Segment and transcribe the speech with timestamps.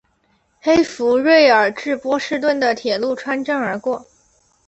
[0.59, 4.07] 黑弗瑞尔至波士顿的铁路穿镇而过。